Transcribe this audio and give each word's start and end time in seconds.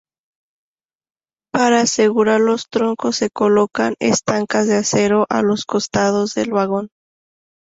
Para 1.53 1.81
asegurar 1.81 2.41
los 2.41 2.67
troncos 2.71 3.17
se 3.17 3.29
colocan 3.29 3.93
estacas 3.99 4.65
de 4.65 4.77
acero 4.77 5.27
a 5.29 5.43
los 5.43 5.63
costados 5.67 6.33
del 6.33 6.49
vagón. 6.49 6.89